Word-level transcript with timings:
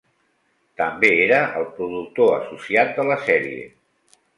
També 0.81 1.11
era 1.27 1.43
el 1.61 1.69
productor 1.77 2.35
associat 2.41 2.99
de 3.01 3.11
la 3.13 3.23
sèrie. 3.31 3.75